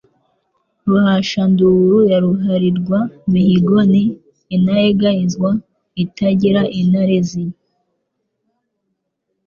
[0.87, 2.99] Ruhashyanduru ya ruharirwa
[3.31, 4.03] mihigo, Ni
[4.55, 5.49] Intayegayezwa
[6.03, 7.43] itagira intarizi,